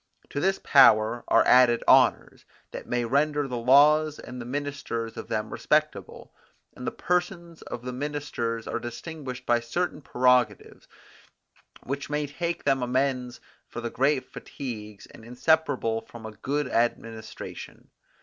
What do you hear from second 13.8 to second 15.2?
great fatigues